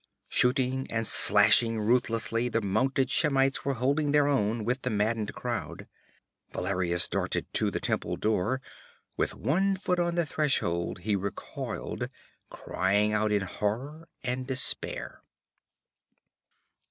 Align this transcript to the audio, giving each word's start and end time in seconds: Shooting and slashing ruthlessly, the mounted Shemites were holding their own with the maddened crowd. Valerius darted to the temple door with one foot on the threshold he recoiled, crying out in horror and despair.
Shooting 0.29 0.87
and 0.89 1.05
slashing 1.05 1.79
ruthlessly, 1.79 2.49
the 2.49 2.59
mounted 2.59 3.11
Shemites 3.11 3.63
were 3.63 3.75
holding 3.75 4.09
their 4.09 4.27
own 4.27 4.65
with 4.65 4.81
the 4.81 4.89
maddened 4.89 5.35
crowd. 5.35 5.85
Valerius 6.51 7.07
darted 7.07 7.45
to 7.53 7.69
the 7.69 7.79
temple 7.79 8.17
door 8.17 8.61
with 9.15 9.35
one 9.35 9.75
foot 9.77 9.99
on 9.99 10.15
the 10.15 10.25
threshold 10.25 11.01
he 11.01 11.15
recoiled, 11.15 12.09
crying 12.49 13.13
out 13.13 13.31
in 13.31 13.43
horror 13.43 14.09
and 14.23 14.47
despair. 14.47 15.21